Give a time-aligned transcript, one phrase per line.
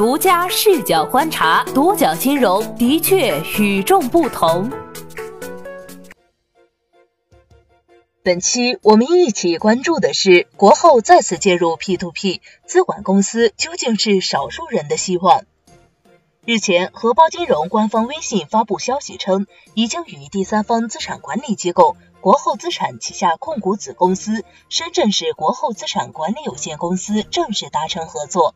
[0.00, 4.70] 独家视角观察，独角金融的确与众不同。
[8.22, 15.44] 本期我们一起关注的是，国后再次介入 P2P 资管公司究竟是少数人的希望？
[16.46, 28.54] 日前，荷包金融官方微信发布消息称，已经与第三方资产管理机构国后资产旗下控股子公司深圳市国后资产管理有限公司正式达成合作。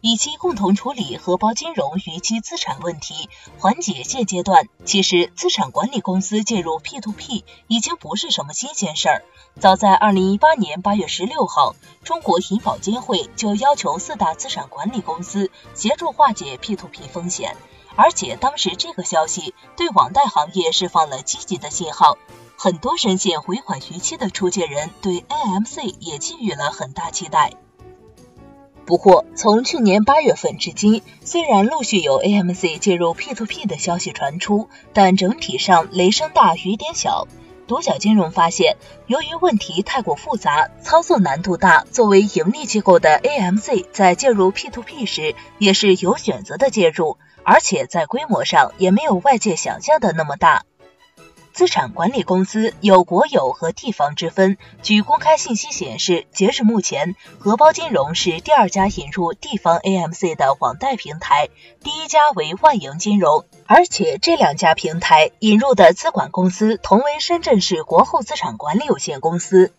[0.00, 4.68] 以期共同处理荷包金融逾期资产问题，缓解现阶段。
[4.84, 9.24] 其实，资产管理公司介入 P2P 已经不是什么新鲜事儿。
[9.58, 17.56] 早在2018年8月16号，中国银保监会就要求四大资产管理公司协助化解 P2P 风险，
[17.96, 22.18] 而且当时这个消息对网贷行业释放了积极的信号，
[22.56, 27.54] 很多深陷回款逾期的出借人对 AMC 也寄予了很大期待。
[28.88, 37.28] 不过，从去年八月份至今，虽然陆续有 AMC 介入 P2P 的消息传出，但整体上雷声大雨点小。
[37.66, 50.64] 独角金融发现，由于问题太过复杂，操作难度大，作为盈利机构的 AMC 在介入 P2P 时也是有选择的介入，而且在规模上也没有外界想象的那么大。
[51.58, 54.58] 资产管理公司有国有和地方之分。
[54.80, 61.48] 据公开信息显示，截至目前，荷包金融是第二家引入地方 AMC 的网贷平台，
[61.82, 63.44] 第一家为万盈金融。
[63.66, 69.72] 而且这两家平台引入的资管公司同为深圳市国后资产管理有限公司。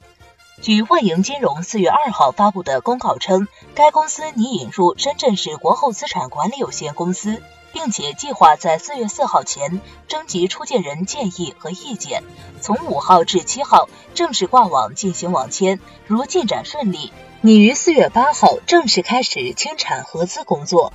[0.62, 7.42] 据万盈金融四月二号发布的公告称，该公司拟引入深圳市国后资产管理有限公司。
[7.74, 12.24] 并且计划在四月四号前征集出借人建议和意见，
[12.62, 15.80] 从五号至七号正式挂网进行网签。
[16.08, 20.94] 如进展顺利，拟于四月八号正式开始清产合资工作。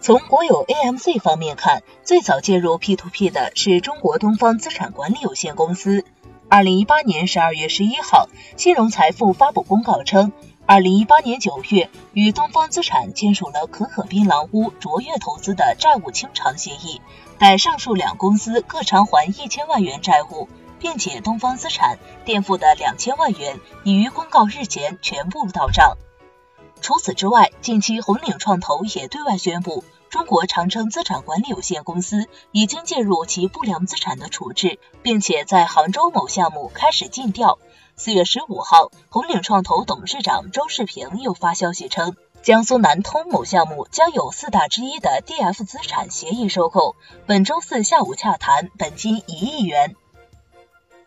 [0.00, 6.04] 从国有 AMC 方面看，最早介入 P2P 的是中国东方资产管理有限公司。
[6.48, 10.32] 二零一八年十二月十一号，信融财富发布公告称。
[10.70, 17.00] 二零一八年九月，与东方资产签署了可可槟榔屋卓越投资的债务清偿协议，
[17.38, 20.46] 待上述两公司各偿还一千万元债务，
[20.78, 25.96] 并且东方资产垫付的两千万元已于公告日前全部到账。
[26.82, 37.58] 除此之外，近期红岭创投也对外宣布，中国长城资产管理有限公司已经介入其不良资产的处置，并且在杭州某项目开始尽调。
[38.00, 46.94] 四月十五号，红岭创投董事长周世平又发消息称，江苏南通某项目将有四大之一的 DF 资产协议收购，
[47.26, 49.96] 本周四下午洽谈，本金一亿元。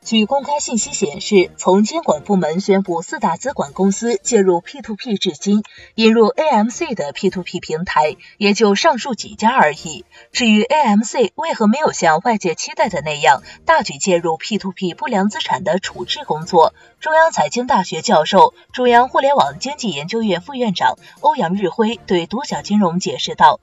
[0.03, 5.61] 据公开信息显示，从监管部门宣布四大资管公司介入 P2P 至今，
[5.93, 10.03] 引入 AMC 的 P2P 平台也就上述几家而已。
[10.31, 23.59] 至于 AMC 为何没有像外界期待的那样大举介入 P2P 不良资产的处置工作，中央财经大学教授、中央互联网经济研究院副院长欧阳日辉对独角金融解释道。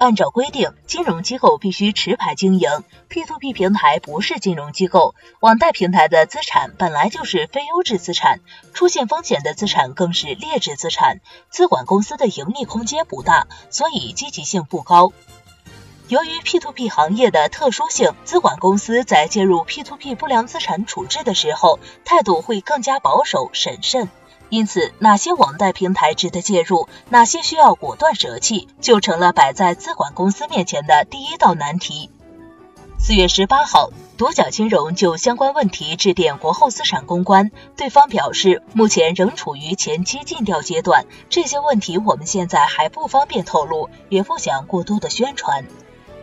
[0.00, 2.70] 按照规定，金融机构必须持牌经营。
[3.10, 8.40] P2P 平台不是金融机构，网贷平台的资产本来就是非优质资产，
[8.72, 11.20] 出现风险的资产更是劣质资产。
[11.50, 15.12] 资管公司的盈利空间不大，所以积极性不高。
[16.08, 24.08] 由于 P2P 行业的特殊性，资管公司在介入 P2P 不良资产处置的时候，态度会更加保守审慎。
[24.50, 32.10] 因此，哪些网贷平台值得介入，哪些需要果断舍弃，就成了摆在资管公司面前的第一道难题。
[32.98, 45.64] 四月十八号，独角金融就相关问题致电国后资产公关，对方表示目前仍处于前期尽调阶段，这些问题我们现在还不方便透露，也不想过多的宣传。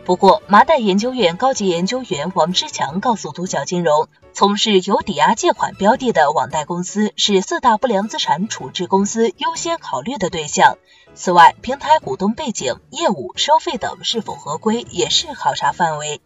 [0.08, 10.78] 不过，麻袋研究院高级研究员王之强告诉独角金融，从事有抵押借款标的的网贷公司是四大不良资产处置公司优先考虑的对象。
[11.14, 16.22] 此外，平台股东背景、业务、收费等是否合规也是考察范围。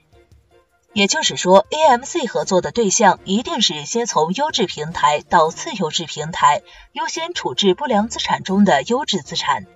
[0.93, 6.63] 也就是说，AMC 合作的对象一定是先从优质平台到次优质平台，
[6.93, 9.67] 优先处置不良资产中的优质资产。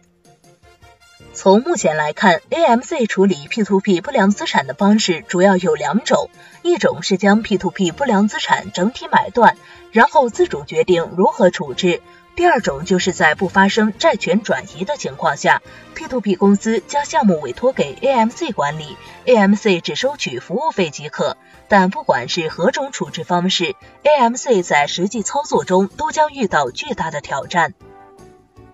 [1.36, 6.30] 从目前来看，AMC 处理 P2P 不良资产的方式主要有两种，
[6.62, 9.58] 一种是将 P2P 不良资产整体买断，
[9.92, 12.00] 然后自主决定如何处置；
[12.36, 15.60] 第二种就是在不发生债权转移的情况下
[15.94, 18.96] ，P2P 公司将项目委托给 AMC 管理
[19.26, 21.36] ，AMC 只收取服务费即可。
[21.68, 23.74] 但不管是何种处置方式
[24.04, 27.74] ，AMC 在实际操作中都将遇到巨大的挑战。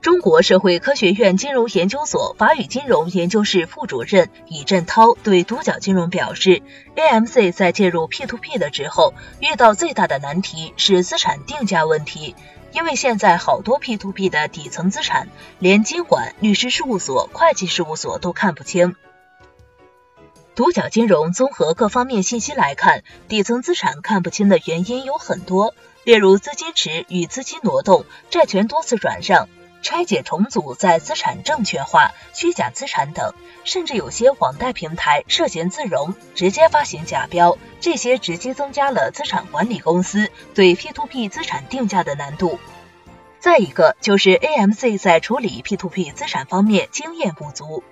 [0.02, 6.60] 中国社会科学院金融研究所法语金融研究室副主任李振涛对独角金融表示
[6.96, 12.34] ，AMC 在介入 P2P 的时候，遇到最大的难题是资产定价问题，
[12.72, 15.28] 因为现在好多 P2P 的底层资产，
[15.60, 18.96] 连监管、律师事务所、会计事务所都看不清。
[20.56, 29.48] 独角金融综合各方面信息来看，底层资产看不清的原因有很多，例如资金池与资金挪动、债权多次转让。
[29.82, 33.34] 拆解重组在资产证券化、虚假资产等，
[33.64, 42.58] 甚至有些网贷平台涉嫌自融，直接发行假标，这些直接增加了资产管理公司对 P2P 资产定价的难度。
[43.40, 47.82] 再一个就是 AMC 在处理 P2P 资产方面经验不足。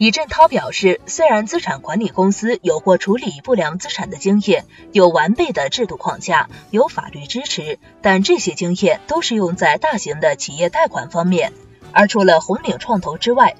[0.00, 11.52] 李振涛表示，虽然资产管理公司有过处理不良资产的经验，有完备的制度框架，有法律支持，但这些经验都是用在大型的企业贷款方面。
[11.92, 13.56] 而除了红岭创投之外，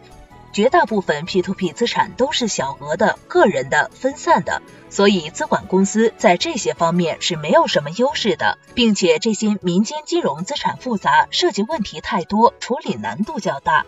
[0.51, 13.85] 绝大部分 P2P 资产都是小额的、个人的、分散的，所以资管公司在这些方面是没有什么优势的，并且这些民间金融资产复杂，涉及问题太多，处理难度较大。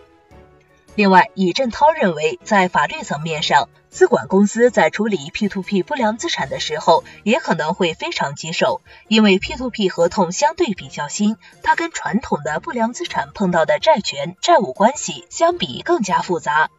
[0.95, 16.69] 另外，尹振涛认为，在法律层面上，资管公司在处理 P2P 不良资产的时候，也可能会非常棘手，因为 P2P 合同相对比较新，它跟传统的不良资产碰到的债权、债务关系相比更加复杂。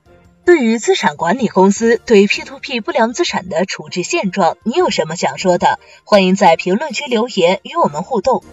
[0.44, 5.80] 对于资产管理公司对 P2P 不良资产的处置现状，你有什么想说的？
[6.04, 8.44] 欢迎在评论区留言与我们互动。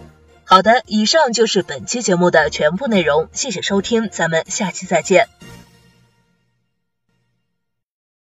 [0.44, 5.28] 好的，以上就是本期节目的全部内容，谢谢收听，咱们下期再见。